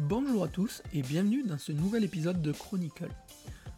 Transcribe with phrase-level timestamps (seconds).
[0.00, 3.08] Bonjour à tous et bienvenue dans ce nouvel épisode de Chronicle.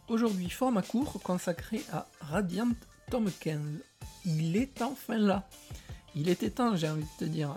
[0.09, 2.71] Aujourd'hui, format court consacré à Radiant
[3.09, 3.61] Tom 15.
[4.25, 5.47] Il est enfin là.
[6.15, 7.55] Il était temps, j'ai envie de te dire.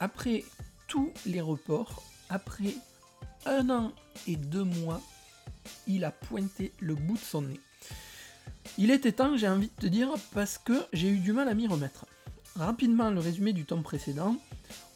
[0.00, 0.42] Après
[0.86, 2.74] tous les reports, après
[3.44, 3.92] un an
[4.26, 5.02] et deux mois,
[5.86, 7.60] il a pointé le bout de son nez.
[8.78, 11.52] Il était temps, j'ai envie de te dire, parce que j'ai eu du mal à
[11.52, 12.06] m'y remettre.
[12.56, 14.34] Rapidement, le résumé du tome précédent.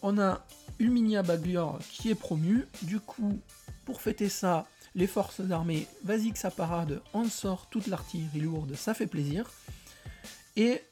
[0.00, 0.46] On a
[0.78, 2.66] Ulminia Baglior qui est promu.
[2.82, 3.38] Du coup,
[3.84, 8.74] pour fêter ça, les forces armées, vas-y que ça parade, on sort toute l'artillerie lourde,
[8.74, 9.50] ça fait plaisir.
[10.56, 10.82] Et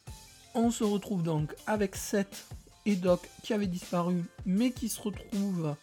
[0.55, 2.47] on se retrouve donc avec Seth
[2.87, 5.75] et Doc qui avaient disparu, mais qui se retrouvent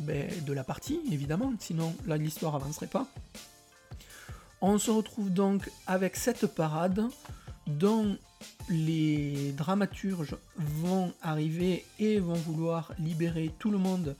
[0.00, 3.06] ben, de la partie, évidemment, sinon là l'histoire avancerait pas.
[4.60, 7.04] On se retrouve donc avec cette parade
[7.66, 8.18] dont
[8.68, 14.16] les dramaturges vont arriver et vont vouloir libérer tout le monde,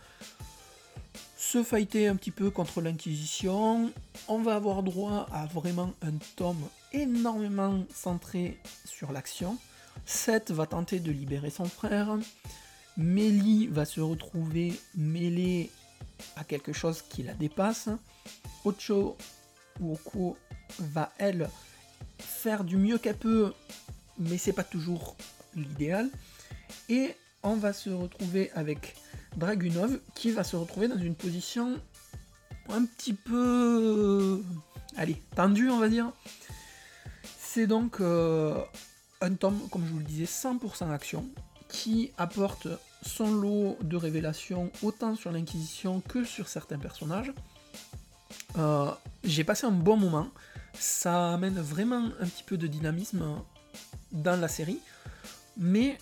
[1.36, 3.92] se fighter un petit peu contre l'Inquisition.
[4.26, 9.56] On va avoir droit à vraiment un tome énormément centré sur l'action.
[10.06, 12.16] Seth va tenter de libérer son frère.
[12.96, 15.70] Mélie va se retrouver mêlée
[16.36, 17.88] à quelque chose qui la dépasse.
[18.64, 19.16] Ocho
[19.80, 20.36] Oko
[20.78, 21.48] va elle
[22.18, 23.52] faire du mieux qu'elle peut,
[24.18, 25.16] mais c'est pas toujours
[25.54, 26.08] l'idéal.
[26.88, 28.96] Et on va se retrouver avec
[29.36, 31.80] Dragunov qui va se retrouver dans une position
[32.70, 34.42] un petit peu
[34.96, 36.12] allez, tendue on va dire.
[37.38, 38.62] C'est donc euh,
[39.20, 41.26] un tome, comme je vous le disais, 100% action,
[41.68, 42.68] qui apporte
[43.02, 47.32] son lot de révélations autant sur l'Inquisition que sur certains personnages.
[48.58, 48.90] Euh,
[49.24, 50.28] j'ai passé un bon moment,
[50.74, 53.24] ça amène vraiment un petit peu de dynamisme
[54.12, 54.80] dans la série,
[55.56, 55.98] mais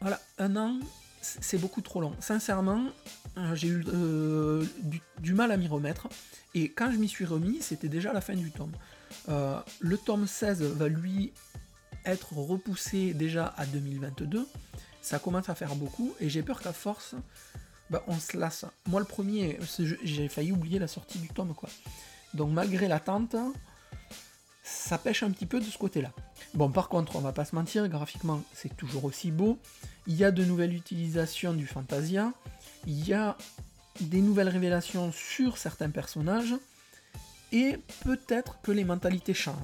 [0.00, 0.78] voilà, un an,
[1.20, 2.14] c'est beaucoup trop long.
[2.20, 2.84] Sincèrement,
[3.36, 4.64] euh, j'ai eu euh,
[5.18, 6.08] du, mal à m'y remettre,
[6.54, 8.72] et quand je m'y suis remis, c'était déjà la fin du tome.
[9.28, 11.32] le tome 16 va lui
[12.04, 14.46] être repoussé déjà à 2022.
[15.02, 17.14] Ça commence à faire beaucoup et j'ai peur qu'à force,
[17.88, 18.64] bah, on se lasse.
[18.86, 19.58] Moi, le premier,
[20.02, 21.68] j'ai failli oublier la sortie du tome, quoi.
[22.34, 23.34] Donc, malgré l'attente,
[24.62, 26.12] ça pêche un petit peu de ce côté-là.
[26.54, 29.58] Bon, par contre, on va pas se mentir, graphiquement, c'est toujours aussi beau.
[30.06, 32.32] Il y a de nouvelles utilisations du Fantasia.
[32.86, 33.36] Il y a
[34.00, 36.54] des nouvelles révélations sur certains personnages.
[37.52, 39.56] Et peut-être que les mentalités changent.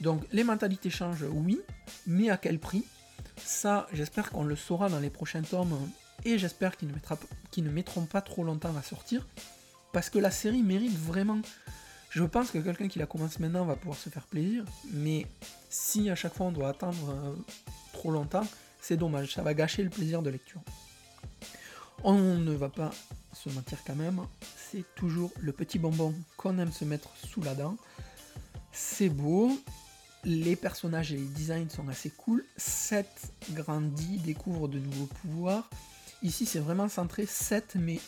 [0.00, 1.60] Donc les mentalités changent, oui,
[2.06, 2.84] mais à quel prix?
[3.36, 5.76] Ça, j'espère qu'on le saura dans les prochains tomes,
[6.24, 9.26] et j'espère qu'ils ne, mettront pas trop longtemps à sortir,
[9.92, 11.40] parce que la série mérite vraiment...
[12.10, 15.26] Je pense que quelqu'un qui la commence maintenant va pouvoir se faire plaisir, mais
[15.68, 17.34] si à chaque fois on doit attendre euh,
[17.92, 18.46] trop longtemps,
[18.80, 20.60] c'est dommage, ça va gâcher le plaisir de lecture.
[22.02, 22.90] On ne va pas
[23.34, 24.20] se mentir quand même,
[24.56, 27.76] c'est toujours le petit bonbon qu'on aime se mettre sous la dent.
[28.72, 29.58] C'est beau,
[30.24, 32.44] les personnages et les designs sont assez cool.
[32.56, 35.68] Seth grandit, découvre de nouveaux pouvoirs.
[36.22, 38.00] Ici, c'est vraiment centré Seth, mais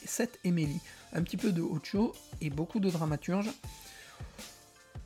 [0.45, 0.81] et Mélie.
[1.13, 3.51] Un petit peu de Ocho et beaucoup de dramaturge.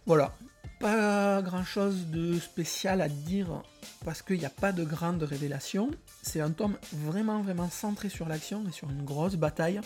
[0.07, 0.35] Voilà.
[0.81, 3.63] Pas grand chose de spécial à dire
[4.05, 5.91] parce qu'il n'y a pas de grande révélation.
[6.23, 9.81] C'est un tome vraiment, vraiment centré sur l'action et sur une grosse bataille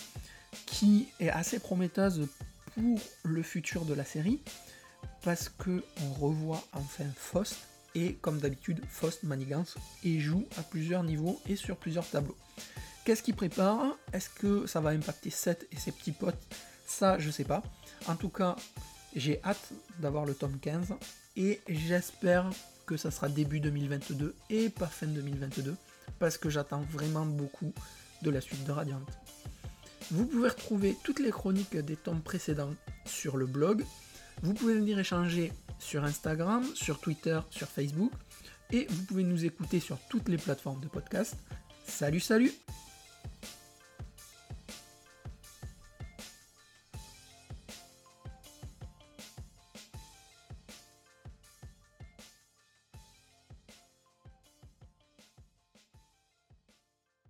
[0.67, 2.29] qui est assez prometteuse
[2.75, 4.41] pour le futur de la série
[5.23, 7.57] parce que on revoit enfin Faust
[7.95, 12.37] et comme d'habitude Faust manigance et joue à plusieurs niveaux et sur plusieurs tableaux.
[13.09, 13.97] Qu'est-ce qu'il prépare?
[14.13, 16.37] Est-ce que ça va impacter Seth et ses petits potes?
[16.87, 17.63] Ça, je sais pas.
[18.07, 18.55] En tout cas,
[19.17, 20.89] j'ai hâte d'avoir le tome 15
[21.35, 22.51] et j'espère
[22.85, 25.75] que ça sera début 2022 et pas fin 2022
[26.19, 27.73] parce que j'attends vraiment beaucoup
[28.21, 29.01] de la suite de Radiant.
[30.11, 32.75] Vous pouvez retrouver toutes les chroniques des tomes précédents
[33.07, 33.87] sur le blog
[34.43, 38.13] vous pouvez venir échanger sur Instagram, sur Twitter, sur Facebook,
[38.71, 41.37] et vous pouvez nous écouter sur toutes les plateformes de podcast.
[41.87, 42.53] Salut, salut